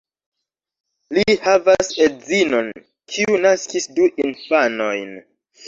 [1.17, 2.73] Li havas edzinon,
[3.13, 5.17] kiu naskis du infanojn.